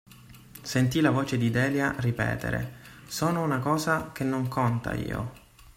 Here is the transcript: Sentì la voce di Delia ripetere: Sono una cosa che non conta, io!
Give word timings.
Sentì 0.63 0.99
la 0.99 1.11
voce 1.11 1.37
di 1.37 1.51
Delia 1.51 1.93
ripetere: 1.99 2.77
Sono 3.05 3.43
una 3.43 3.59
cosa 3.59 4.11
che 4.11 4.23
non 4.23 4.47
conta, 4.47 4.95
io! 4.95 5.31